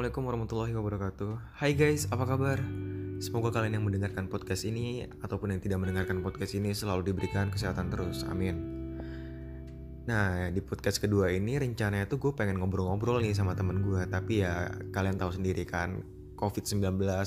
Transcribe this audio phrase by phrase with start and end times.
[0.00, 1.60] Assalamualaikum warahmatullahi wabarakatuh.
[1.60, 2.56] Hai guys, apa kabar?
[3.20, 7.92] Semoga kalian yang mendengarkan podcast ini Ataupun yang tidak mendengarkan podcast ini Selalu diberikan kesehatan
[7.92, 8.56] terus, amin.
[10.08, 14.40] Nah, di podcast kedua ini rencananya tuh gue pengen ngobrol-ngobrol nih sama temen gue Tapi
[14.40, 16.00] ya kalian tahu sendiri kan
[16.32, 16.80] COVID-19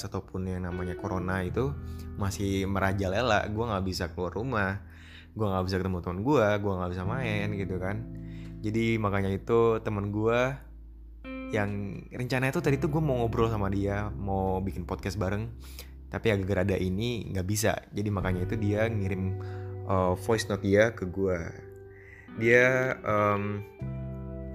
[0.09, 1.77] ataupun yang namanya Corona itu
[2.17, 3.53] Masih merajalela.
[3.53, 4.81] Gue gak bisa keluar rumah
[5.37, 8.01] Gue gak bisa ketemu temen gue Gue gak bisa main gitu kan.
[8.65, 10.72] Jadi makanya itu temen gue
[11.53, 15.45] yang rencananya tuh tadi tuh gue mau ngobrol sama dia mau bikin podcast bareng.
[16.09, 17.77] Tapi agak ada ini nggak bisa.
[17.93, 19.37] Jadi makanya itu dia ngirim
[19.85, 21.37] uh, voice note dia ke gue
[22.41, 23.61] dia um,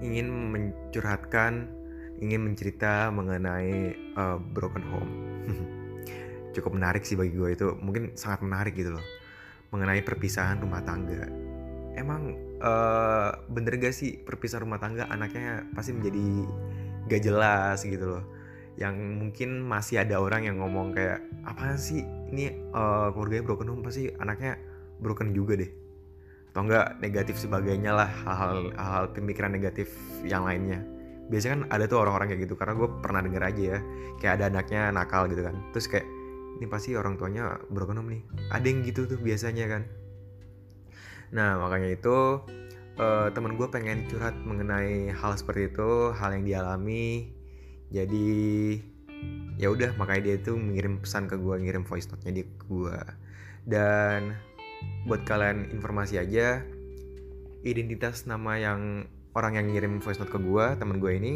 [0.03, 1.71] ingin mencurhatkan
[2.19, 5.11] ingin mencerita mengenai uh, broken home.
[6.55, 7.67] Cukup menarik sih bagi gue itu.
[7.79, 9.05] Mungkin sangat menarik gitu loh.
[9.71, 11.23] Mengenai perpisahan rumah tangga.
[11.95, 16.43] Emang uh, bener gak sih perpisahan rumah tangga anaknya pasti menjadi
[17.09, 18.23] gak jelas gitu loh.
[18.79, 22.05] Yang mungkin masih ada orang yang ngomong kayak apa sih?
[22.31, 24.55] Ini uh, keluarganya broken home pasti anaknya
[25.01, 25.71] broken juga deh.
[26.53, 29.91] Atau enggak negatif sebagainya lah hal-hal hal pemikiran negatif
[30.23, 30.79] yang lainnya.
[31.29, 33.79] Biasanya kan ada tuh orang-orang kayak gitu karena gue pernah denger aja ya
[34.17, 35.55] kayak ada anaknya nakal gitu kan.
[35.75, 36.07] Terus kayak
[36.57, 38.21] ini pasti orang tuanya broken home nih.
[38.49, 39.83] Ada yang gitu tuh biasanya kan.
[41.29, 42.41] Nah makanya itu
[42.99, 47.31] uh, temen gue pengen curhat mengenai hal seperti itu hal yang dialami.
[47.89, 48.29] Jadi
[49.57, 52.97] ya udah makanya dia tuh mengirim pesan ke gue ngirim voice note-nya dia gue
[53.67, 54.39] dan
[55.03, 56.63] buat kalian informasi aja
[57.67, 59.03] identitas nama yang
[59.35, 61.33] orang yang ngirim voice note ke gue temen gue ini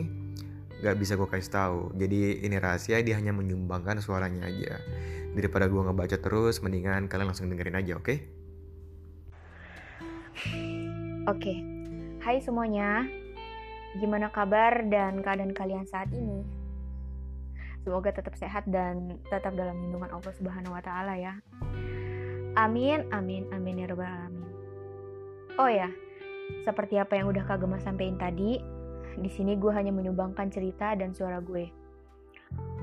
[0.83, 1.79] gak bisa gue kasih tahu.
[1.95, 4.83] Jadi ini rahasia dia hanya menyumbangkan suaranya aja.
[5.31, 8.03] Daripada gue ngebaca terus mendingan kalian langsung dengerin aja oke?
[8.03, 8.42] okay?
[11.23, 11.55] Oke,
[12.19, 13.07] hai semuanya.
[13.95, 16.43] Gimana kabar dan keadaan kalian saat ini?
[17.79, 21.39] Semoga tetap sehat dan tetap dalam lindungan Allah Subhanahu wa taala ya.
[22.59, 24.51] Amin, amin, amin ya rabbal alamin.
[25.55, 25.87] Oh ya,
[26.67, 28.59] seperti apa yang udah Kak Gemma sampaikan tadi,
[29.15, 31.71] di sini gue hanya menyumbangkan cerita dan suara gue.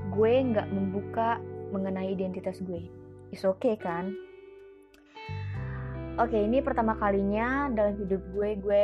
[0.09, 1.37] Gue nggak membuka
[1.69, 2.89] mengenai identitas gue.
[3.29, 4.17] Is okay kan?
[6.21, 8.83] Oke, ini pertama kalinya dalam hidup gue gue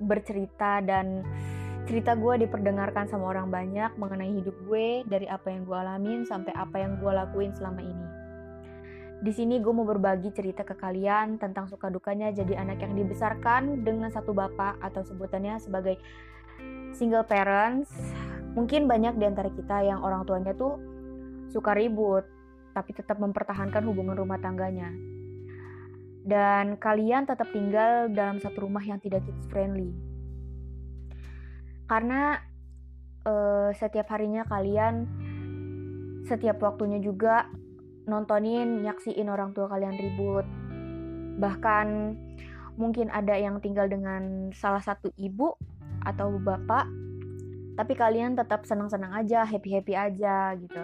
[0.00, 1.20] bercerita dan
[1.84, 6.56] cerita gue diperdengarkan sama orang banyak mengenai hidup gue dari apa yang gue alamin sampai
[6.56, 8.08] apa yang gue lakuin selama ini.
[9.20, 13.84] Di sini gue mau berbagi cerita ke kalian tentang suka dukanya jadi anak yang dibesarkan
[13.84, 16.00] dengan satu bapak atau sebutannya sebagai
[16.96, 17.92] single parents.
[18.56, 20.80] Mungkin banyak di antara kita yang orang tuanya tuh
[21.52, 22.24] suka ribut,
[22.72, 25.12] tapi tetap mempertahankan hubungan rumah tangganya
[26.22, 29.90] dan kalian tetap tinggal dalam satu rumah yang tidak kids friendly.
[31.90, 32.38] Karena
[33.26, 35.06] uh, setiap harinya kalian
[36.26, 37.50] setiap waktunya juga
[38.06, 40.46] nontonin, nyaksiin orang tua kalian ribut.
[41.38, 41.86] Bahkan
[42.78, 45.54] mungkin ada yang tinggal dengan salah satu ibu
[46.02, 46.86] atau bapak,
[47.78, 50.82] tapi kalian tetap senang-senang aja, happy-happy aja gitu.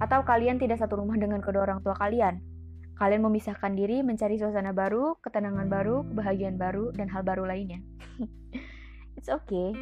[0.00, 2.42] Atau kalian tidak satu rumah dengan kedua orang tua kalian,
[2.92, 7.80] Kalian memisahkan diri mencari suasana baru, ketenangan baru, kebahagiaan baru, dan hal baru lainnya.
[9.16, 9.72] It's okay.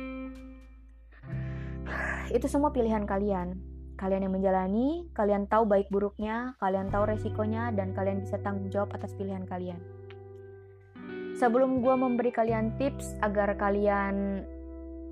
[2.36, 3.58] Itu semua pilihan kalian.
[3.98, 8.94] Kalian yang menjalani, kalian tahu baik buruknya, kalian tahu resikonya, dan kalian bisa tanggung jawab
[8.96, 9.82] atas pilihan kalian.
[11.36, 14.44] Sebelum gue memberi kalian tips agar kalian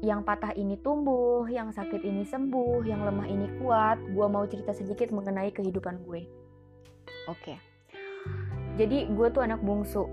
[0.01, 4.73] yang patah ini tumbuh, yang sakit ini sembuh, yang lemah ini kuat, gue mau cerita
[4.73, 6.25] sedikit mengenai kehidupan gue.
[7.29, 7.59] Oke.
[7.59, 7.68] Okay
[8.79, 10.07] jadi gue tuh anak bungsu.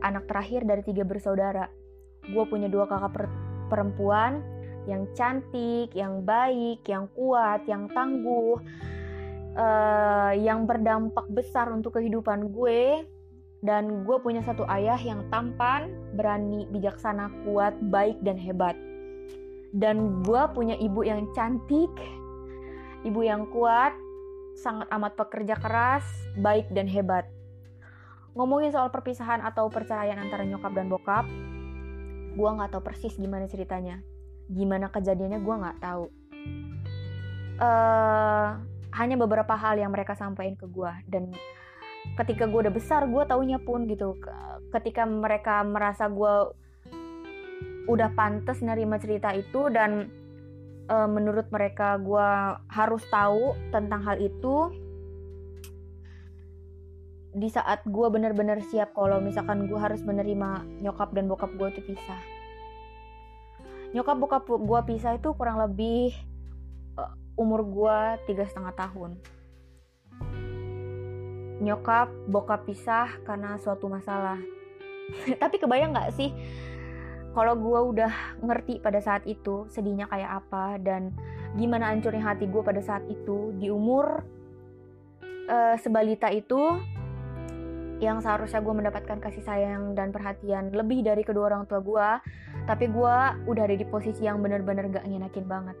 [0.00, 1.68] Anak terakhir dari tiga bersaudara.
[2.24, 3.24] Gue punya dua kakak per
[3.68, 4.40] perempuan
[4.88, 8.58] yang cantik yang baik yang kuat yang tangguh
[9.54, 13.04] uh, yang berdampak besar untuk kehidupan gue.
[13.62, 15.86] Dan gue punya satu ayah yang tampan
[16.18, 18.74] berani bijaksana kuat baik dan hebat.
[19.70, 21.92] Dan gue punya ibu yang cantik
[23.06, 23.94] ibu yang kuat
[24.58, 26.04] sangat amat pekerja keras
[26.38, 27.26] baik dan hebat
[28.32, 31.28] ngomongin soal perpisahan atau perceraian antara nyokap dan bokap
[32.32, 34.00] gue nggak tahu persis gimana ceritanya.
[34.48, 36.04] Gimana kejadiannya gue nggak tahu.
[37.62, 38.58] Uh,
[38.92, 41.30] hanya beberapa hal yang mereka sampaikan ke gue dan
[42.18, 44.16] ketika gue udah besar gue taunya pun gitu.
[44.72, 46.56] Ketika mereka merasa gue
[47.86, 50.08] udah pantas nerima cerita itu dan
[50.88, 52.30] uh, menurut mereka gue
[52.72, 54.70] harus tahu tentang hal itu
[57.32, 61.80] di saat gue bener-bener siap kalau misalkan gue harus menerima nyokap dan bokap gue itu
[61.92, 62.20] pisah.
[63.96, 66.12] Nyokap bokap gue pisah itu kurang lebih
[67.40, 67.98] umur gue
[68.28, 69.16] tiga setengah tahun.
[71.64, 74.36] Nyokap bokap pisah karena suatu masalah.
[75.42, 76.30] Tapi kebayang nggak sih
[77.32, 78.12] kalau gue udah
[78.44, 81.16] ngerti pada saat itu sedihnya kayak apa dan
[81.56, 84.20] gimana hancurnya hati gue pada saat itu di umur
[85.48, 86.76] uh, sebalita itu
[88.02, 92.08] yang seharusnya gue mendapatkan kasih sayang dan perhatian lebih dari kedua orang tua gue
[92.66, 93.16] tapi gue
[93.46, 95.76] udah ada di posisi yang bener-bener gak ngenakin banget.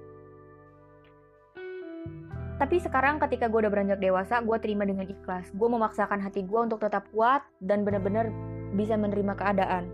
[2.62, 5.50] Tapi sekarang ketika gue udah beranjak dewasa gue terima dengan ikhlas.
[5.50, 8.30] Gue memaksakan hati gue untuk tetap kuat dan bener-bener
[8.78, 9.90] bisa menerima keadaan.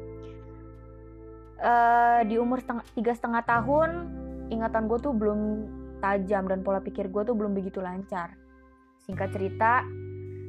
[1.58, 3.90] Uh, di umur setengah, tiga setengah tahun
[4.52, 5.40] ingatan gue tuh belum
[6.04, 8.36] tajam dan pola pikir gue tuh belum begitu lancar.
[9.08, 9.88] Singkat cerita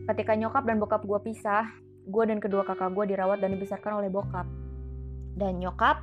[0.09, 1.69] Ketika nyokap dan bokap gue pisah,
[2.09, 4.49] gue dan kedua kakak gue dirawat dan dibesarkan oleh bokap.
[5.37, 6.01] Dan nyokap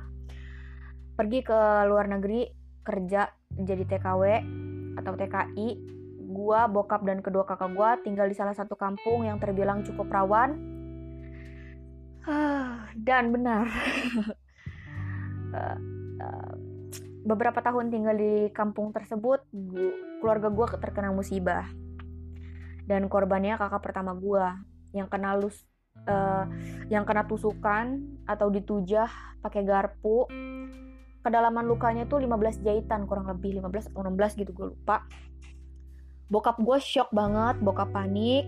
[1.19, 1.59] pergi ke
[1.91, 2.47] luar negeri
[2.87, 4.23] kerja jadi TKW
[4.95, 5.69] atau TKI.
[6.23, 10.55] Gue, bokap, dan kedua kakak gue tinggal di salah satu kampung yang terbilang cukup rawan.
[12.95, 13.67] Dan benar,
[15.59, 15.77] eh,
[16.23, 16.51] eh,
[17.27, 19.43] beberapa tahun tinggal di kampung tersebut,
[20.23, 21.67] keluarga gue terkena musibah
[22.87, 24.43] dan korbannya kakak pertama gue
[24.95, 25.67] yang kena lus
[26.07, 26.47] uh,
[26.87, 29.11] yang kena tusukan atau ditujah
[29.43, 30.25] pakai garpu.
[31.21, 35.03] Kedalaman lukanya tuh 15 jahitan kurang lebih 15 atau 16 gitu gue lupa.
[36.31, 38.47] Bokap gue shock banget bokap panik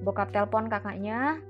[0.00, 1.40] bokap telepon kakaknya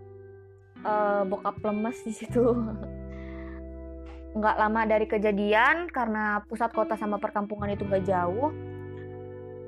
[0.87, 2.47] uh, bokap lemes di situ.
[4.39, 8.55] Nggak lama dari kejadian karena pusat kota sama perkampungan itu gak jauh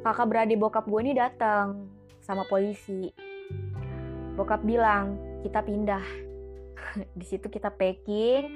[0.03, 1.92] kakak beradik bokap gue ini datang
[2.33, 3.13] sama polisi.
[4.33, 6.01] Bokap bilang, kita pindah.
[7.21, 8.49] Di situ kita packing,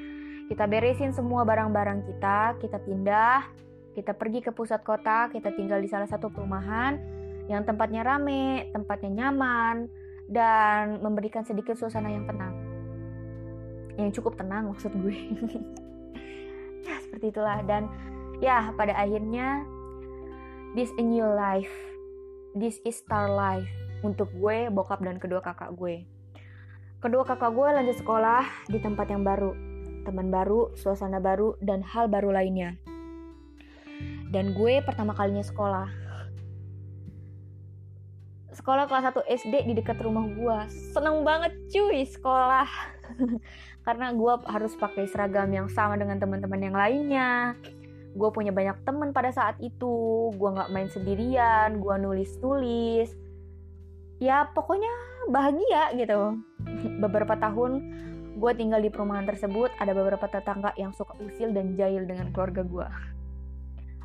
[0.48, 3.44] kita beresin semua barang-barang kita, kita pindah,
[3.92, 6.96] kita pergi ke pusat kota, kita tinggal di salah satu perumahan
[7.48, 9.88] yang tempatnya rame, tempatnya nyaman,
[10.28, 12.54] dan memberikan sedikit suasana yang tenang.
[13.96, 15.16] Yang cukup tenang maksud gue.
[16.86, 17.64] ya, seperti itulah.
[17.64, 17.88] Dan
[18.44, 19.64] ya, pada akhirnya,
[20.76, 21.95] this a new life
[22.56, 23.68] This is Star Life
[24.00, 26.08] untuk gue, bokap, dan kedua kakak gue.
[27.04, 29.52] Kedua kakak gue lanjut sekolah di tempat yang baru,
[30.08, 32.80] teman baru, suasana baru, dan hal baru lainnya.
[34.32, 35.84] Dan gue pertama kalinya sekolah.
[38.56, 40.58] Sekolah kelas 1 SD di dekat rumah gue.
[40.96, 42.64] Seneng banget cuy sekolah.
[43.84, 47.52] Karena gue harus pakai seragam yang sama dengan teman-teman yang lainnya
[48.16, 50.32] gue punya banyak temen pada saat itu.
[50.34, 53.12] Gue nggak main sendirian gue nulis tulis
[54.16, 54.90] ya pokoknya
[55.28, 56.40] bahagia gitu.
[57.04, 58.04] Beberapa tahun
[58.36, 62.60] gue tinggal di perumahan tersebut ada beberapa tetangga yang suka usil dan jahil dengan keluarga
[62.60, 62.88] gue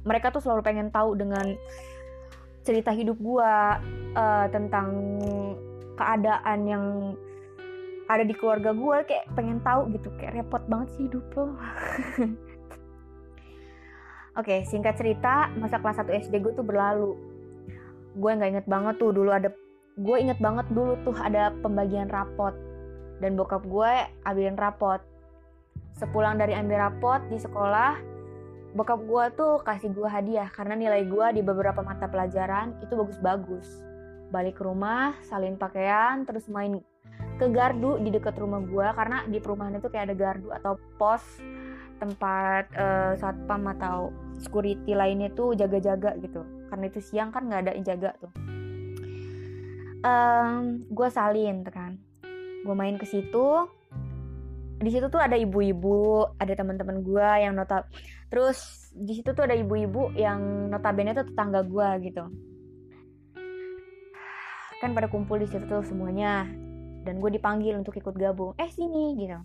[0.08, 1.54] mereka tuh selalu pengen tahu dengan
[2.64, 3.52] cerita hidup gue
[4.16, 5.20] uh, tentang
[5.98, 6.86] keadaan yang
[8.10, 11.46] ada di keluarga gue kayak pengen tahu gitu kayak repot banget sih hidup lo
[14.32, 17.20] Oke, singkat cerita, masa kelas 1 SD gue tuh berlalu.
[18.16, 19.52] Gue nggak inget banget tuh dulu ada,
[20.00, 22.56] gue inget banget dulu tuh ada pembagian rapot.
[23.20, 23.92] Dan bokap gue
[24.24, 25.04] ambilin rapot.
[26.00, 28.00] Sepulang dari ambil rapot di sekolah,
[28.72, 33.84] bokap gue tuh kasih gue hadiah karena nilai gue di beberapa mata pelajaran itu bagus-bagus.
[34.32, 36.80] Balik ke rumah, salin pakaian, terus main
[37.36, 41.20] ke gardu di dekat rumah gue karena di perumahan itu kayak ada gardu atau pos
[42.02, 44.10] tempat uh, satpam atau
[44.42, 46.42] security lainnya tuh jaga-jaga gitu.
[46.68, 48.32] Karena itu siang kan nggak ada yang jaga tuh.
[50.02, 52.02] Um, gue salin kan.
[52.66, 53.70] Gue main ke situ.
[54.82, 57.86] Di situ tuh ada ibu-ibu ada teman-teman gue yang nota
[58.34, 62.26] terus di situ tuh ada ibu-ibu yang notabene tuh tetangga gue gitu.
[64.82, 66.50] Kan pada kumpul di situ tuh semuanya.
[67.02, 68.58] Dan gue dipanggil untuk ikut gabung.
[68.58, 69.38] Eh sini gitu.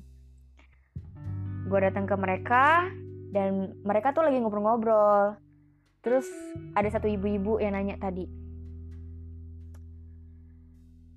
[1.69, 2.89] Gue datang ke mereka
[3.37, 5.37] dan mereka tuh lagi ngobrol-ngobrol.
[6.01, 6.25] Terus
[6.73, 8.47] ada satu ibu-ibu yang nanya tadi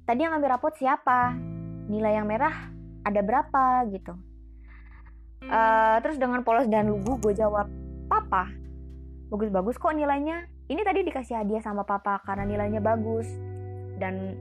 [0.10, 1.38] tadi yang ngambil rapot siapa?
[1.86, 2.74] Nilai yang merah
[3.06, 3.86] ada berapa?
[3.94, 4.18] Gitu.
[5.46, 7.70] Uh, terus dengan polos dan lugu gue jawab
[8.10, 8.50] papa
[9.30, 10.50] bagus-bagus kok nilainya.
[10.66, 13.30] Ini tadi dikasih hadiah sama papa karena nilainya bagus.
[14.02, 14.34] Dan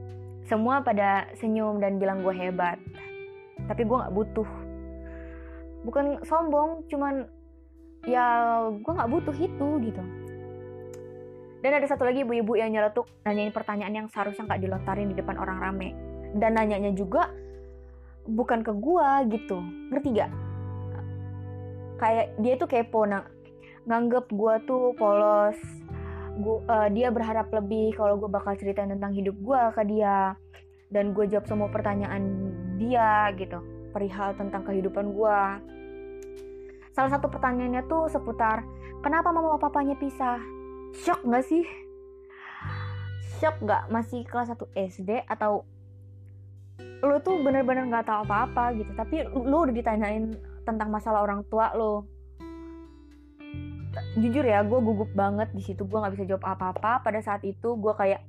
[0.49, 2.81] semua pada senyum dan bilang gue hebat.
[3.69, 4.49] Tapi gue nggak butuh.
[5.85, 7.29] Bukan sombong cuman
[8.07, 8.25] ya
[8.71, 10.03] gue nggak butuh itu gitu.
[11.59, 15.35] Dan ada satu lagi ibu-ibu yang nyeletuk nanyain pertanyaan yang seharusnya nggak dilontarin di depan
[15.35, 15.89] orang rame.
[16.39, 17.27] Dan nanyanya juga
[18.23, 19.59] bukan ke gue gitu.
[19.91, 20.31] Ngerti gak
[21.99, 23.27] kayak dia tuh kepo nah
[23.83, 25.59] nganggep gue tuh polos.
[26.39, 30.39] Gua, uh, dia berharap lebih kalau gue bakal ceritain tentang hidup gue ke dia.
[30.87, 32.23] Dan gue jawab semua pertanyaan
[32.79, 33.59] dia gitu.
[33.91, 35.39] Perihal tentang kehidupan gue
[36.99, 38.67] salah satu pertanyaannya tuh seputar
[38.99, 40.35] kenapa mama papanya pisah?
[40.99, 41.63] Shock gak sih?
[43.39, 45.63] Shock gak masih kelas 1 SD atau
[46.99, 48.91] lo tuh bener-bener nggak tahu apa-apa gitu.
[48.99, 50.35] Tapi lo udah ditanyain
[50.67, 52.03] tentang masalah orang tua lo
[54.19, 55.87] jujur ya gue gugup banget di situ.
[55.87, 56.99] Gue nggak bisa jawab apa-apa.
[56.99, 58.19] Pada saat itu gue kayak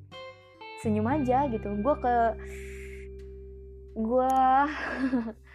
[0.78, 1.74] senyum aja gitu.
[1.82, 2.14] Gue ke
[3.98, 4.34] gue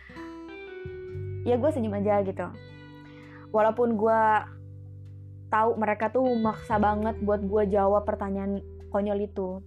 [1.47, 2.74] ya gue senyum aja gitu
[3.55, 4.21] walaupun gue
[5.47, 8.59] tahu mereka tuh maksa banget buat gue jawab pertanyaan
[8.91, 9.63] konyol itu.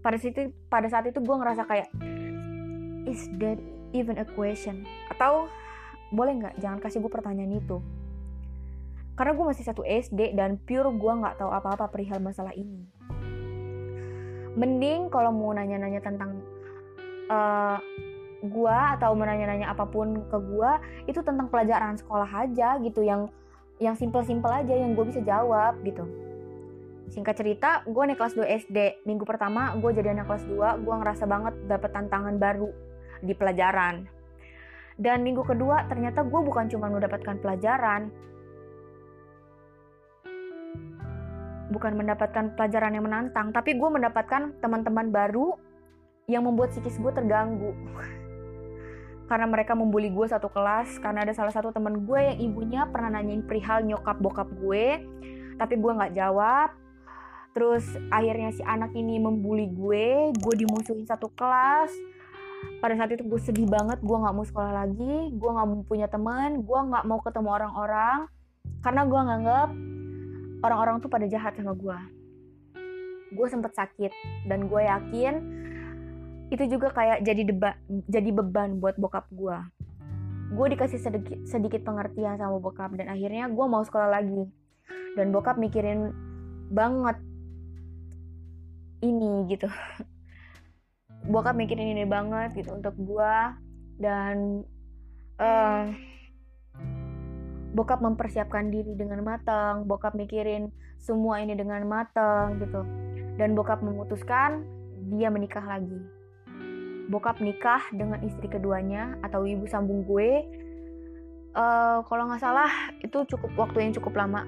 [0.00, 1.92] Pada situ pada saat itu gue ngerasa kayak
[3.04, 3.60] is that
[3.92, 4.88] even a question?
[5.12, 5.52] Atau
[6.08, 7.84] boleh nggak jangan kasih gue pertanyaan itu?
[9.12, 12.88] Karena gue masih satu SD dan pure gue nggak tahu apa-apa perihal masalah ini.
[14.56, 16.40] Mending kalau mau nanya-nanya tentang
[17.28, 17.76] uh,
[18.40, 20.70] gue atau menanya-nanya apa pun ke gue
[21.12, 23.28] itu tentang pelajaran sekolah aja gitu yang
[23.80, 26.04] yang simple-simple aja yang gue bisa jawab gitu.
[27.10, 30.94] Singkat cerita gue naik kelas 2 SD minggu pertama gue jadi anak kelas 2 gue
[31.04, 32.72] ngerasa banget dapet tantangan baru
[33.20, 34.08] di pelajaran.
[35.00, 38.12] Dan minggu kedua ternyata gue bukan cuma mendapatkan pelajaran
[41.70, 45.54] bukan mendapatkan pelajaran yang menantang, tapi gue mendapatkan teman-teman baru
[46.26, 47.70] yang membuat psikis gue terganggu.
[49.30, 53.14] karena mereka membuli gue satu kelas, karena ada salah satu teman gue yang ibunya pernah
[53.14, 55.06] nanyain perihal nyokap bokap gue,
[55.54, 56.74] tapi gue nggak jawab.
[57.54, 61.94] Terus akhirnya si anak ini membuli gue, gue dimusuhin satu kelas.
[62.82, 66.66] Pada saat itu gue sedih banget, gue nggak mau sekolah lagi, gue nggak punya teman,
[66.66, 68.26] gue nggak mau ketemu orang-orang,
[68.82, 69.68] karena gue nganggap
[70.66, 72.20] orang-orang tuh pada jahat sama gue
[73.30, 74.12] gue sempet sakit
[74.50, 75.34] dan gue yakin
[76.50, 77.78] itu juga kayak jadi deba
[78.10, 79.58] jadi beban buat bokap gue
[80.50, 84.50] gue dikasih sedikit sedikit pengertian sama bokap dan akhirnya gue mau sekolah lagi.
[85.14, 86.10] Dan bokap mikirin
[86.70, 87.18] banget
[89.02, 89.70] ini gitu.
[91.32, 93.36] Bokap mikirin ini banget gitu untuk gue
[94.00, 94.64] dan
[95.36, 95.92] uh,
[97.76, 102.82] bokap mempersiapkan diri dengan matang, bokap mikirin semua ini dengan matang gitu.
[103.36, 104.64] Dan bokap memutuskan
[105.12, 106.19] dia menikah lagi.
[107.10, 110.46] Bokap nikah dengan istri keduanya atau ibu sambung gue.
[111.50, 112.70] Uh, kalau nggak salah
[113.02, 114.46] itu cukup waktu yang cukup lama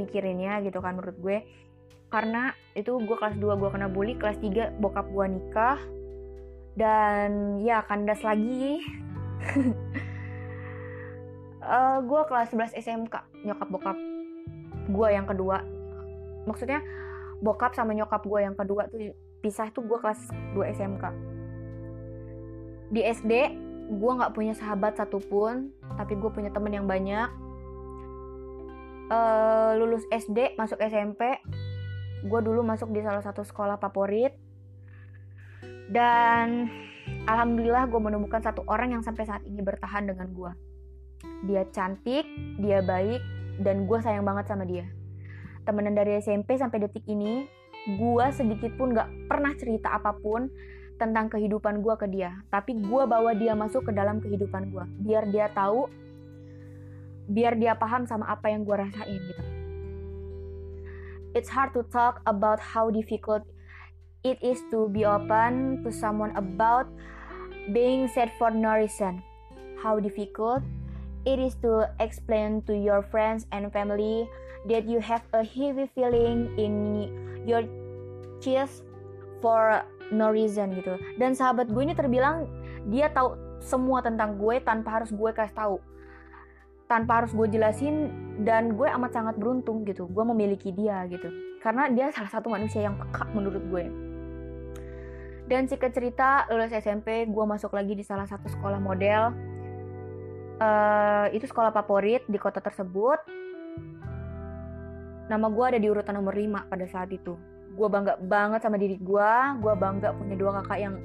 [0.00, 1.38] mikirinnya gitu kan menurut gue.
[2.08, 5.80] Karena itu gue kelas 2 gue kena bully, kelas 3 bokap gue nikah.
[6.72, 8.80] Dan ya kandas lagi.
[11.60, 13.98] uh, gue kelas 11 SMK nyokap bokap
[14.86, 15.62] gue yang kedua
[16.46, 16.82] maksudnya
[17.42, 21.04] bokap sama nyokap gue yang kedua tuh pisah tuh gue kelas 2 SMK
[22.92, 23.32] di SD
[23.92, 27.28] gue nggak punya sahabat satupun tapi gue punya temen yang banyak.
[29.12, 31.36] Uh, lulus SD masuk SMP
[32.22, 34.36] gue dulu masuk di salah satu sekolah favorit.
[35.88, 36.70] Dan
[37.26, 40.52] alhamdulillah gue menemukan satu orang yang sampai saat ini bertahan dengan gue
[41.46, 42.26] dia cantik,
[42.58, 43.22] dia baik,
[43.62, 44.86] dan gue sayang banget sama dia.
[45.62, 47.46] Temenan dari SMP sampai detik ini,
[47.98, 50.50] gue sedikit pun gak pernah cerita apa pun
[51.02, 52.38] tentang kehidupan gue ke dia.
[52.54, 54.84] Tapi gue bawa dia masuk ke dalam kehidupan gue.
[55.02, 55.90] Biar dia tahu,
[57.26, 59.42] biar dia paham sama apa yang gue rasain gitu.
[61.34, 63.42] It's hard to talk about how difficult
[64.22, 66.86] it is to be open to someone about
[67.74, 69.18] being sad for no reason.
[69.82, 70.62] How difficult
[71.22, 74.26] It is to explain to your friends and family
[74.66, 76.74] that you have a heavy feeling in
[77.46, 77.62] your
[78.42, 78.82] chest
[79.38, 81.00] for no reason gitu.
[81.16, 82.46] Dan sahabat gue ini terbilang
[82.86, 85.76] dia tahu semua tentang gue tanpa harus gue kasih tahu.
[86.86, 88.12] Tanpa harus gue jelasin
[88.44, 90.04] dan gue amat sangat beruntung gitu.
[90.12, 91.32] Gue memiliki dia gitu.
[91.64, 93.84] Karena dia salah satu manusia yang peka menurut gue.
[95.48, 99.52] Dan singkat cerita, lulus SMP, gue masuk lagi di salah satu sekolah model
[100.62, 103.18] uh, itu sekolah favorit di kota tersebut
[105.30, 107.34] nama gue ada di urutan nomor 5 pada saat itu
[107.72, 110.96] gue bangga banget sama diri gue gue bangga punya dua kakak yang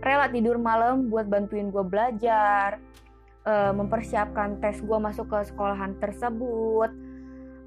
[0.00, 2.80] rela tidur malam buat bantuin gue belajar
[3.44, 6.90] uh, mempersiapkan tes gue masuk ke sekolahan tersebut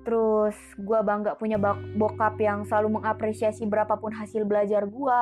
[0.08, 1.62] terus gue bangga punya
[1.96, 5.22] bokap yang selalu mengapresiasi berapapun hasil belajar gue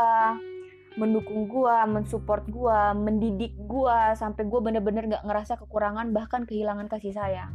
[0.97, 7.13] mendukung gue, mensupport gue, mendidik gue sampai gue bener-bener gak ngerasa kekurangan bahkan kehilangan kasih
[7.13, 7.53] sayang.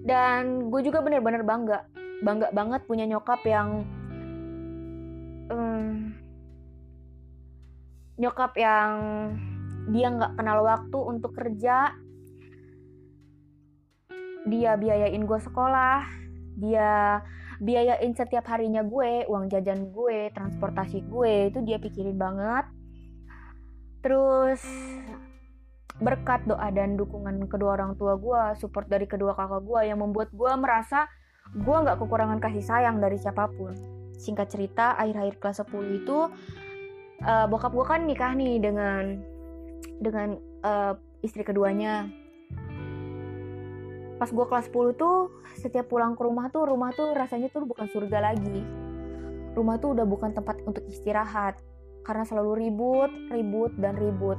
[0.00, 1.84] Dan gue juga bener-bener bangga
[2.20, 3.88] bangga banget punya nyokap yang
[5.48, 6.12] um,
[8.20, 8.92] nyokap yang
[9.88, 11.96] dia nggak kenal waktu untuk kerja.
[14.44, 16.04] Dia biayain gue sekolah.
[16.60, 17.20] Dia
[17.60, 22.68] biayain setiap harinya gue uang jajan gue transportasi gue itu dia pikirin banget.
[24.00, 24.60] Terus
[26.00, 30.32] berkat doa dan dukungan kedua orang tua gue support dari kedua kakak gue yang membuat
[30.32, 31.04] gue merasa
[31.50, 33.74] gue nggak kekurangan kasih sayang dari siapa pun.
[34.14, 36.18] Singkat cerita akhir-akhir kelas 10 itu
[37.26, 39.18] uh, bokap gue kan nikah nih dengan
[39.98, 40.94] dengan uh,
[41.26, 42.06] istri keduanya.
[44.20, 47.90] Pas gue kelas 10 tuh setiap pulang ke rumah tuh rumah tuh rasanya tuh bukan
[47.90, 48.62] surga lagi.
[49.56, 51.58] Rumah tuh udah bukan tempat untuk istirahat.
[52.06, 54.38] Karena selalu ribut ribut dan ribut.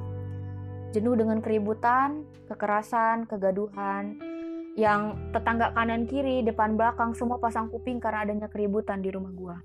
[0.96, 4.31] Jenuh dengan keributan kekerasan kegaduhan
[4.80, 9.58] yang tetangga kanan kiri depan belakang semua pasang kuping karena adanya keributan di rumah gue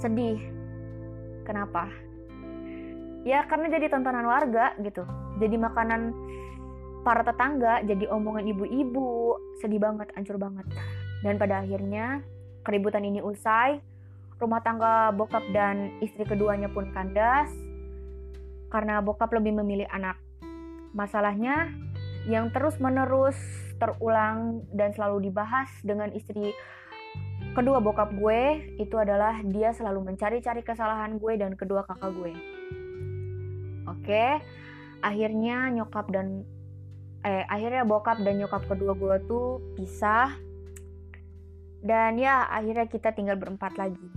[0.00, 0.40] sedih.
[1.44, 1.92] Kenapa?
[3.28, 5.04] Ya karena jadi tontonan warga gitu.
[5.36, 6.16] Jadi makanan
[7.04, 9.36] para tetangga jadi omongan ibu-ibu.
[9.60, 10.64] Sedih banget hancur banget.
[11.20, 12.24] Dan pada akhirnya
[12.64, 13.84] keributan ini usai
[14.40, 17.52] rumah tangga bokap dan istri keduanya pun kandas
[18.72, 20.16] karena bokap lebih memilih anak.
[20.96, 21.68] Masalahnya
[22.30, 23.34] yang terus menerus
[23.82, 26.54] terulang dan selalu dibahas dengan istri
[27.58, 32.32] kedua bokap gue itu adalah dia selalu mencari-cari kesalahan gue dan kedua kakak gue.
[33.90, 34.38] Oke
[35.02, 36.46] akhirnya nyokap dan
[37.26, 40.30] eh akhirnya bokap dan nyokap kedua gue tuh pisah.
[41.80, 44.08] Dan ya akhirnya kita tinggal berempat lagi.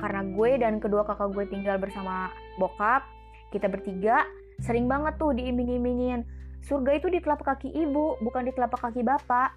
[0.00, 3.06] Karena gue dan kedua kakak gue tinggal bersama bokap
[3.54, 4.26] kita bertiga
[4.58, 6.26] sering banget tuh diiming-imingin
[6.64, 9.52] surga itu di telapak kaki ibu bukan di telapak kaki bapak.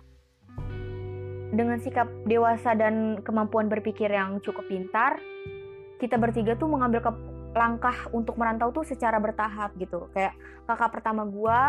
[1.48, 5.16] Dengan sikap dewasa dan kemampuan berpikir yang cukup pintar
[5.98, 7.12] kita bertiga tuh mengambil ke
[7.58, 10.12] langkah untuk merantau tuh secara bertahap gitu.
[10.14, 10.38] Kayak
[10.70, 11.60] kakak pertama gue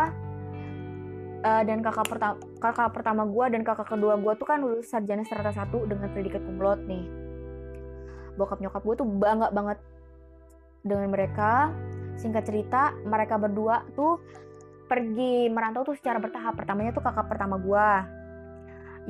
[1.48, 5.24] uh, dan kakak pertama kakak pertama gue dan kakak kedua gue tuh kan lulus sarjana
[5.24, 7.04] serata satu dengan predikat laude nih.
[8.36, 9.78] Bokap nyokap gue tuh bangga banget
[10.84, 11.72] dengan mereka.
[12.18, 14.20] Singkat cerita mereka berdua tuh
[14.88, 16.56] pergi merantau tuh secara bertahap.
[16.56, 17.88] Pertamanya tuh kakak pertama gue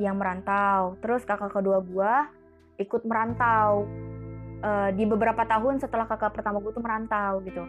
[0.03, 0.99] yang merantau.
[0.99, 2.13] Terus kakak kedua gue
[2.83, 3.87] ikut merantau.
[4.59, 7.63] Uh, di beberapa tahun setelah kakak pertama gue tuh merantau gitu.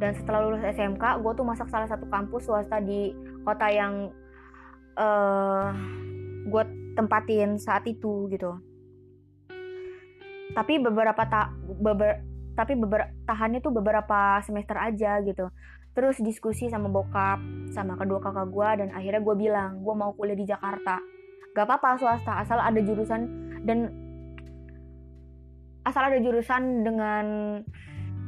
[0.00, 3.12] Dan setelah lulus SMK gue tuh masuk salah satu kampus swasta di
[3.44, 4.08] kota yang
[4.96, 5.68] uh,
[6.48, 6.64] gue
[6.96, 8.56] tempatin saat itu gitu.
[10.56, 12.24] Tapi beberapa ta beber
[12.56, 15.52] tapi beberapa tahannya tuh beberapa semester aja gitu
[15.96, 17.40] terus diskusi sama bokap
[17.72, 21.00] sama kedua kakak gue dan akhirnya gue bilang gue mau kuliah di Jakarta.
[21.56, 23.24] Gak apa-apa swasta asal ada jurusan
[23.64, 23.88] dan
[25.88, 27.26] asal ada jurusan dengan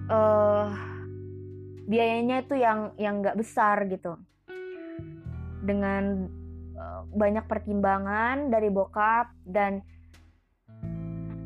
[0.08, 0.72] uh,
[1.84, 4.16] biayanya itu yang yang nggak besar gitu.
[5.60, 6.24] Dengan
[6.72, 9.84] uh, banyak pertimbangan dari bokap dan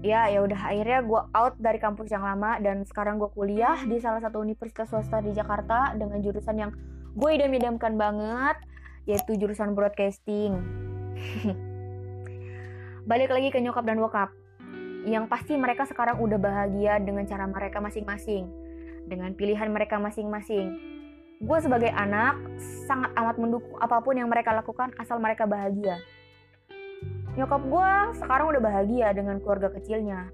[0.02, 4.02] ya ya udah akhirnya gue out dari kampus yang lama dan sekarang gue kuliah di
[4.02, 6.70] salah satu universitas swasta di Jakarta dengan jurusan yang
[7.14, 8.58] gue idam-idamkan banget
[9.06, 10.58] yaitu jurusan broadcasting
[13.10, 14.30] balik lagi ke nyokap dan bokap
[15.06, 18.46] yang pasti mereka sekarang udah bahagia dengan cara mereka masing-masing
[19.06, 20.78] dengan pilihan mereka masing-masing.
[21.42, 22.38] Gue sebagai anak
[22.86, 25.98] sangat amat mendukung apa pun yang mereka lakukan asal mereka bahagia.
[27.32, 27.90] Nyokap gue
[28.20, 30.28] sekarang udah bahagia dengan keluarga kecilnya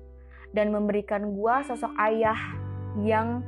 [0.51, 2.39] dan memberikan gue sosok ayah
[2.99, 3.47] yang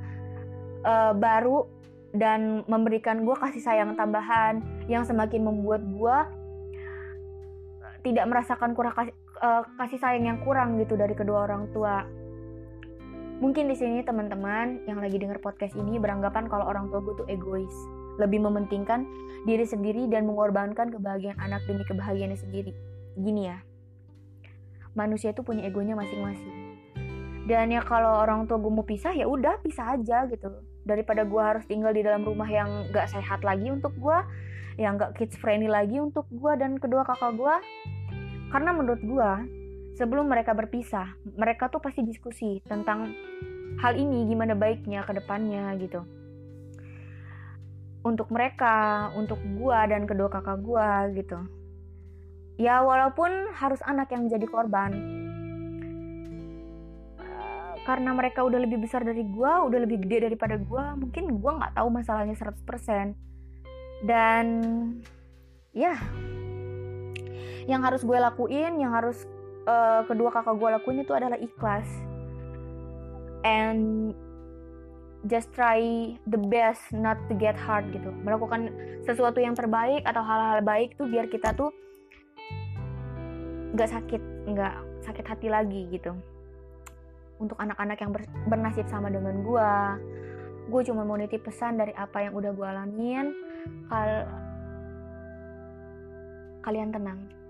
[0.86, 1.66] uh, baru
[2.14, 6.16] dan memberikan gue kasih sayang tambahan yang semakin membuat gue
[8.00, 12.06] tidak merasakan kurang kasih, uh, kasih sayang yang kurang gitu dari kedua orang tua
[13.40, 17.28] Mungkin di sini teman-teman yang lagi denger podcast ini beranggapan kalau orang tua gue tuh
[17.32, 17.72] egois,
[18.20, 19.08] lebih mementingkan
[19.48, 22.76] diri sendiri dan mengorbankan kebahagiaan anak demi kebahagiaannya sendiri.
[23.20, 23.60] Gini ya,
[24.96, 26.80] manusia itu punya egonya masing-masing.
[27.44, 30.48] Dan ya kalau orang tua gue mau pisah ya udah pisah aja gitu.
[30.88, 34.18] Daripada gue harus tinggal di dalam rumah yang gak sehat lagi untuk gue,
[34.80, 37.54] yang gak kids friendly lagi untuk gue dan kedua kakak gue.
[38.48, 39.30] Karena menurut gue,
[40.00, 43.12] sebelum mereka berpisah, mereka tuh pasti diskusi tentang
[43.84, 46.02] hal ini gimana baiknya ke depannya gitu.
[48.00, 51.36] Untuk mereka, untuk gua dan kedua kakak gua gitu.
[52.60, 54.92] Ya walaupun harus anak yang jadi korban.
[57.16, 61.56] Eh, karena mereka udah lebih besar dari gua, udah lebih gede daripada gua, mungkin gua
[61.56, 63.16] nggak tahu masalahnya 100%.
[64.04, 64.46] Dan
[65.72, 65.96] ya
[67.70, 69.30] yang harus gue lakuin yang harus
[69.70, 71.86] uh, kedua kakak gue lakuin itu adalah ikhlas
[73.46, 74.10] and
[75.28, 75.78] just try
[76.26, 78.72] the best not to get hard gitu melakukan
[79.04, 81.70] sesuatu yang terbaik atau hal-hal baik tuh biar kita tuh
[83.74, 84.74] nggak sakit nggak
[85.06, 86.14] sakit hati lagi gitu.
[87.40, 89.72] Untuk anak-anak yang ber, bernasib sama dengan gue
[90.70, 93.26] gue cuma mau nitip pesan dari apa yang udah gue alamin
[93.90, 94.28] kal
[96.62, 97.40] kalian tenang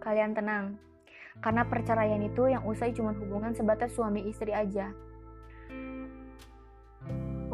[0.00, 0.80] kalian tenang.
[1.40, 4.90] Karena perceraian itu yang usai cuma hubungan sebatas suami istri aja.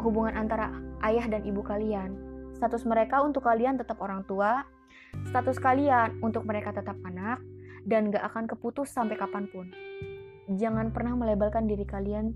[0.01, 0.71] Hubungan antara
[1.03, 2.15] ayah dan ibu kalian.
[2.55, 4.65] Status mereka untuk kalian tetap orang tua.
[5.29, 7.39] Status kalian untuk mereka tetap anak
[7.87, 9.71] dan gak akan keputus sampai kapan pun.
[10.51, 12.35] Jangan pernah melebalkan diri kalian.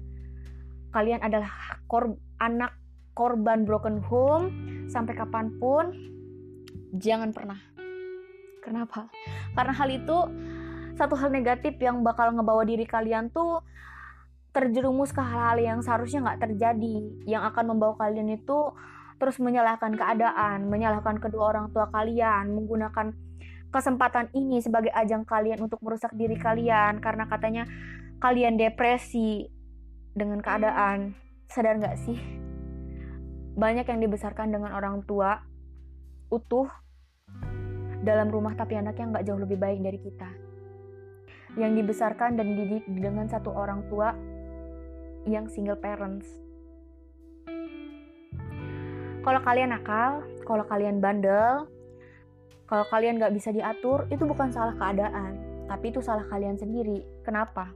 [0.96, 1.52] Kalian adalah
[1.92, 2.76] kor anak
[3.12, 4.48] korban broken home.
[4.88, 5.92] Sampai kapan pun
[6.96, 7.60] jangan pernah.
[8.64, 9.12] Kenapa?
[9.52, 10.18] Karena hal itu
[10.96, 13.64] satu hal negatif yang bakal ngebawa diri kalian tuh
[14.52, 16.96] terjerumus ke hal-hal yang seharusnya nggak terjadi.
[17.28, 18.72] Yang akan membawa kalian itu
[19.22, 23.14] terus menyalahkan keadaan menyalahkan kedua orang tua kalian menggunakan
[23.72, 27.64] kesempatan ini sebagai ajang kalian untuk merusak diri kalian karena katanya
[28.20, 29.48] kalian depresi
[30.12, 31.16] dengan keadaan.
[31.48, 32.20] Sadar nggak sih?
[33.56, 35.40] Banyak yang dibesarkan dengan orang tua
[36.32, 36.68] utuh
[38.04, 40.30] dalam rumah tapi anaknya nggak jauh lebih baik dari kita.
[41.56, 44.16] Yang dibesarkan dan dididik dengan satu orang tua
[45.28, 46.28] yang single parents.
[49.22, 51.71] Kalau kalian nakal kalau kalian bandel
[52.72, 55.36] kalau kalian gak bisa diatur, itu bukan salah keadaan,
[55.68, 57.04] tapi itu salah kalian sendiri.
[57.20, 57.76] Kenapa?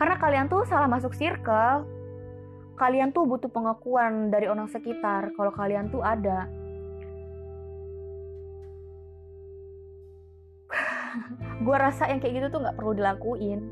[0.00, 1.84] Karena kalian tuh salah masuk circle.
[2.80, 6.48] Kalian tuh butuh pengakuan dari orang sekitar kalau kalian tuh ada.
[11.68, 13.68] gue rasa yang kayak gitu tuh gak perlu dilakuin.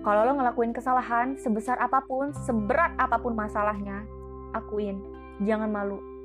[0.00, 4.08] Kalau lo ngelakuin kesalahan sebesar apa pun, seberat apa pun masalahnya,
[4.56, 4.96] akuin.
[5.44, 6.15] Jangan malu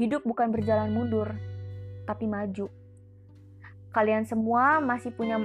[0.00, 1.36] Hidup bukan berjalan mundur,
[2.08, 2.72] tapi maju.
[3.92, 5.36] Kalian semua masih punya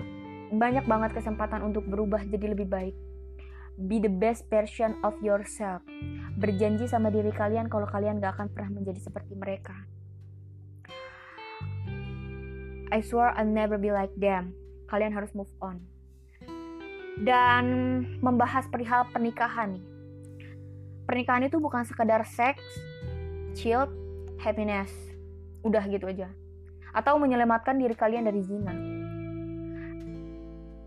[0.47, 2.95] banyak banget kesempatan untuk berubah jadi lebih baik.
[3.75, 5.83] Be the best version of yourself.
[6.39, 9.75] Berjanji sama diri kalian kalau kalian gak akan pernah menjadi seperti mereka.
[12.95, 14.55] I swear I'll never be like them.
[14.87, 15.83] Kalian harus move on.
[17.19, 17.65] Dan
[18.23, 19.85] membahas perihal pernikahan nih.
[21.03, 22.63] Pernikahan itu bukan sekedar seks,
[23.51, 24.04] chill,
[24.39, 24.91] happiness.
[25.65, 26.31] Udah gitu aja.
[26.95, 28.73] Atau menyelamatkan diri kalian dari zina.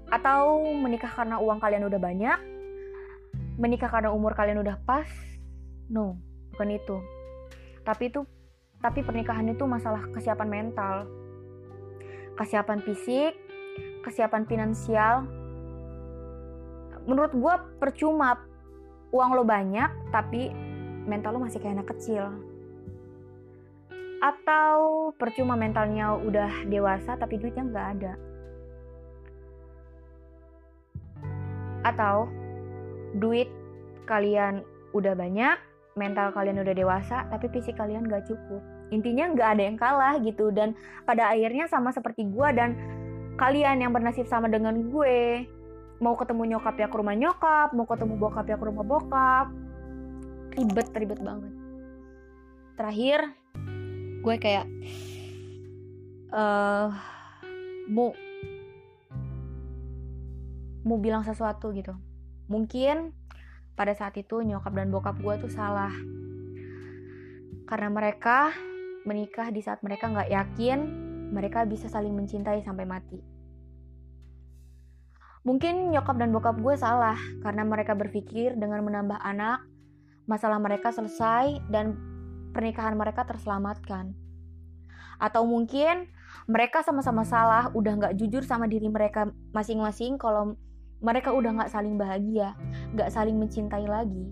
[0.09, 2.39] Atau menikah karena uang kalian udah banyak.
[3.61, 5.09] Menikah karena umur kalian udah pas.
[5.91, 6.17] No,
[6.55, 6.97] bukan itu.
[7.85, 8.25] Tapi itu
[8.79, 11.05] tapi pernikahan itu masalah kesiapan mental.
[12.39, 13.35] Kesiapan fisik,
[14.07, 15.27] kesiapan finansial.
[17.05, 18.39] Menurut gue percuma
[19.13, 20.53] uang lo banyak tapi
[21.09, 22.29] mental lo masih kayak anak kecil
[24.19, 28.13] atau percuma mentalnya udah dewasa tapi duitnya nggak ada.
[31.87, 32.27] Atau
[33.17, 33.47] duit
[34.11, 35.57] kalian udah banyak
[35.95, 38.63] mental kalian udah dewasa tapi fisik kalian nggak cukup.
[38.91, 40.51] Intinya nggak ada yang kalah gitu.
[40.51, 40.75] Dan
[41.07, 42.75] pada akhirnya sama seperti gue dan
[43.39, 45.47] kalian yang bernasib sama dengan gue.
[45.99, 49.47] Mau ketemu nyokap ya ke rumah nyokap mau ketemu bokap ya ke rumah bokap.
[50.59, 51.53] Ribet ribet banget.
[52.79, 53.35] Terakhir
[54.19, 54.67] gue kayak
[56.35, 56.91] uh,
[57.89, 58.13] mau
[60.85, 61.93] mau bilang sesuatu gitu.
[62.49, 63.13] Mungkin
[63.77, 65.93] pada saat itu nyokap dan bokap gue tuh salah.
[67.69, 68.51] Karena mereka
[69.05, 70.79] menikah di saat mereka nggak yakin
[71.29, 73.21] mereka bisa saling mencintai sampai mati.
[75.45, 79.65] Mungkin nyokap dan bokap gue salah karena mereka berpikir dengan menambah anak
[80.29, 81.97] masalah mereka selesai dan
[82.59, 84.19] pernikahan mereka terselamatkan.
[85.23, 86.11] Atau mungkin
[86.51, 90.59] mereka sama-sama salah, udah nggak jujur sama diri mereka masing-masing kalau
[90.99, 92.59] mereka udah nggak saling bahagia,
[92.99, 94.27] nggak saling mencintai lagi.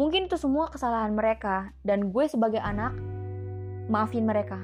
[0.00, 2.96] Mungkin itu semua kesalahan mereka, dan gue sebagai anak,
[3.92, 4.56] maafin mereka.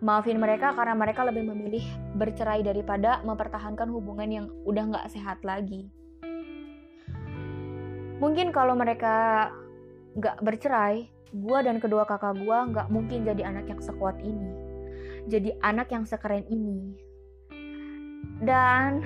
[0.00, 1.84] Maafin mereka karena mereka lebih memilih
[2.16, 5.92] bercerai daripada mempertahankan hubungan yang udah nggak sehat lagi.
[8.16, 9.48] Mungkin kalau mereka
[10.16, 14.50] nggak bercerai, gue dan kedua kakak gue nggak mungkin jadi anak yang sekuat ini.
[15.28, 16.96] Jadi anak yang sekeren ini.
[18.40, 19.04] Dan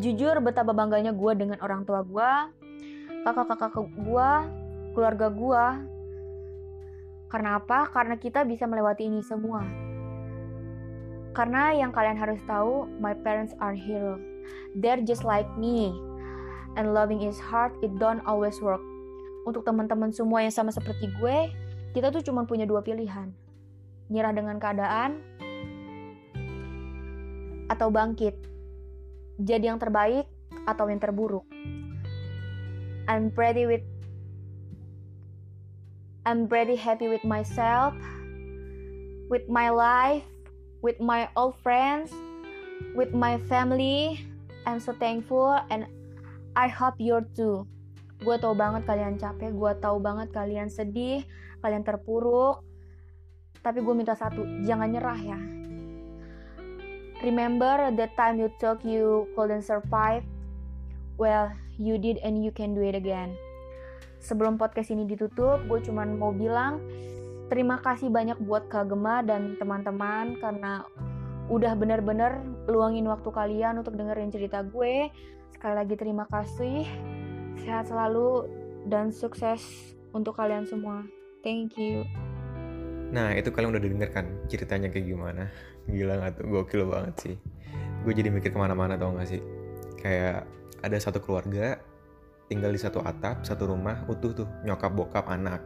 [0.00, 2.32] jujur betapa bangganya gue dengan orang tua gue,
[3.28, 4.30] kakak-kakak gue,
[4.96, 5.64] keluarga gue.
[7.28, 7.92] Karena apa?
[7.92, 9.60] Karena kita bisa melewati ini semua.
[11.36, 14.16] Karena yang kalian harus tahu, my parents are hero.
[14.72, 15.92] They're just like me.
[16.80, 18.80] And loving is hard, it don't always work.
[19.48, 21.48] Untuk teman-teman semua yang sama seperti gue,
[21.96, 23.32] kita tuh cuma punya dua pilihan.
[24.12, 25.24] Nyerah dengan keadaan
[27.72, 28.36] atau bangkit.
[29.40, 30.28] Jadi yang terbaik
[30.68, 31.48] atau yang terburuk.
[33.08, 33.88] I'm pretty with
[36.28, 37.96] I'm pretty happy with myself,
[39.32, 40.28] with my life,
[40.84, 42.12] with my old friends,
[42.92, 44.28] with my family.
[44.68, 45.88] I'm so thankful and
[46.52, 47.64] I hope you're too.
[48.18, 51.22] Gue tau banget kalian capek, gue tau banget kalian sedih,
[51.62, 52.66] kalian terpuruk.
[53.62, 55.38] Tapi gue minta satu, jangan nyerah ya.
[57.22, 60.22] Remember the time you thought you couldn't survive?
[61.18, 63.34] Well, you did and you can do it again.
[64.22, 66.78] Sebelum podcast ini ditutup, gue cuma mau bilang
[67.50, 70.86] terima kasih banyak buat Kak Gema dan teman-teman karena
[71.48, 75.10] udah bener-bener luangin waktu kalian untuk dengerin cerita gue.
[75.54, 76.86] Sekali lagi terima kasih.
[77.62, 78.46] Sehat selalu
[78.86, 81.04] dan sukses untuk kalian semua.
[81.42, 82.06] Thank you.
[83.08, 85.48] Nah itu kalian udah dengarkan ceritanya kayak gimana?
[85.88, 87.36] Gila gak tuh, gokil banget sih.
[88.04, 89.40] Gue jadi mikir ke mana-mana tau gak sih?
[89.98, 90.44] Kayak
[90.84, 91.80] ada satu keluarga
[92.48, 95.60] tinggal di satu atap satu rumah utuh tuh nyokap bokap anak.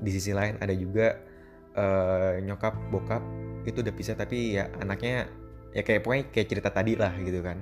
[0.00, 1.20] Di sisi lain ada juga
[1.76, 3.22] uh, nyokap bokap
[3.68, 5.30] itu udah pisah tapi ya anaknya
[5.72, 7.60] ya kayak pokoknya kayak cerita tadi lah gitu kan.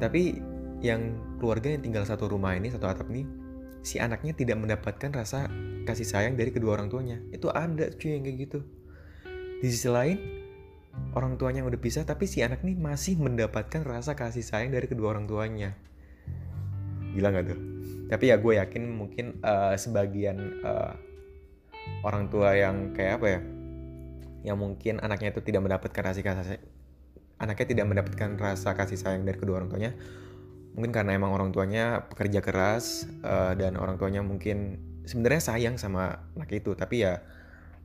[0.00, 0.40] Tapi
[0.80, 3.28] yang keluarga yang tinggal satu rumah ini satu atap ini
[3.80, 5.48] si anaknya tidak mendapatkan rasa
[5.88, 7.20] kasih sayang dari kedua orang tuanya.
[7.32, 8.60] Itu ada cuy yang kayak gitu.
[9.60, 10.18] Di sisi lain
[11.16, 15.16] orang tuanya udah pisah tapi si anak ini masih mendapatkan rasa kasih sayang dari kedua
[15.16, 15.76] orang tuanya.
[17.16, 17.60] Gila gak tuh?
[18.10, 20.92] Tapi ya gue yakin mungkin uh, sebagian uh,
[22.04, 23.40] orang tua yang kayak apa ya
[24.40, 26.60] yang mungkin anaknya itu tidak mendapatkan rasa kasih
[27.40, 29.92] anaknya tidak mendapatkan rasa kasih sayang dari kedua orang tuanya
[30.74, 36.30] mungkin karena emang orang tuanya pekerja keras uh, dan orang tuanya mungkin sebenarnya sayang sama
[36.38, 36.74] anak itu.
[36.78, 37.18] Tapi ya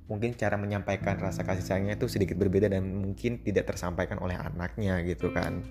[0.05, 5.01] mungkin cara menyampaikan rasa kasih sayangnya itu sedikit berbeda dan mungkin tidak tersampaikan oleh anaknya
[5.01, 5.65] gitu kan.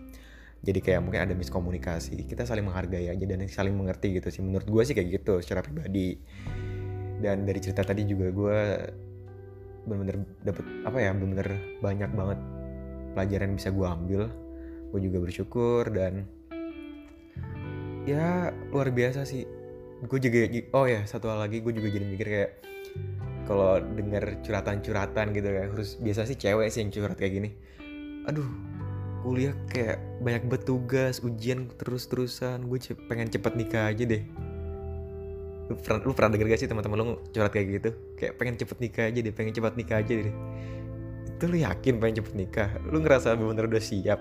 [0.64, 2.24] Jadi kayak mungkin ada miskomunikasi.
[2.24, 4.40] Kita saling menghargai aja dan saling mengerti gitu sih.
[4.40, 6.16] Menurut gue sih kayak gitu secara pribadi.
[7.20, 8.58] Dan dari cerita tadi juga gue
[9.84, 12.40] bener-bener dapet apa ya bener-bener banyak banget
[13.12, 14.22] pelajaran yang bisa gue ambil.
[14.90, 16.24] Gue juga bersyukur dan
[18.04, 19.44] ya luar biasa sih.
[20.04, 20.44] Gue juga
[20.76, 22.50] oh ya satu hal lagi gue juga jadi mikir kayak
[23.44, 27.50] kalau denger curhatan-curhatan gitu ya terus biasa sih cewek sih yang curhat kayak gini.
[28.28, 28.48] Aduh
[29.24, 34.22] kuliah kayak banyak bertugas ujian terus-terusan gue pengen cepet nikah aja deh.
[35.72, 37.90] Lu pernah lu pernah denger gak sih teman-teman lu curhat kayak gitu?
[38.20, 40.36] Kayak pengen cepet nikah aja deh pengen cepet nikah aja deh.
[41.24, 42.68] Itu lu yakin pengen cepet nikah?
[42.84, 44.20] Lu ngerasa bener udah siap?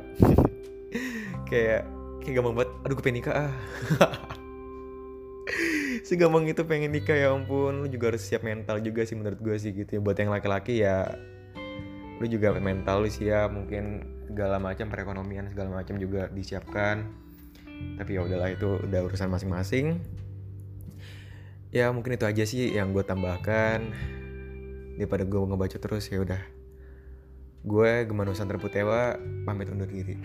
[1.51, 1.83] Kayak
[2.23, 3.53] kayak gampang banget aduh gue pengen nikah ah.
[6.13, 7.81] Gampang itu pengen nikah ya ampun.
[7.81, 9.99] Lu juga harus siap mental juga sih menurut gue sih gitu ya.
[9.99, 11.09] Buat yang laki-laki ya
[12.21, 13.49] lu juga mental lu siap.
[13.49, 17.09] Mungkin segala macam perekonomian segala macam juga disiapkan.
[17.97, 19.97] Tapi ya udahlah itu udah urusan masing-masing.
[21.73, 23.89] Ya mungkin itu aja sih yang gue tambahkan.
[25.01, 26.41] Daripada gue ngebaca terus ya udah.
[27.65, 30.19] Gue Gemanusan Terputewa pamit undur diri